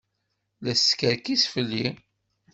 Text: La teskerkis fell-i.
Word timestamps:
La 0.63 0.73
teskerkis 0.75 1.43
fell-i. 1.53 1.85